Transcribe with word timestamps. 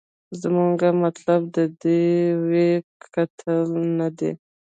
زمونګه 0.41 0.89
مطلوب 1.03 1.43
د 1.55 1.57
ټي 1.79 2.01
وي 2.49 2.69
کتل 3.13 3.63
نه 3.97 4.07
دې. 4.17 4.31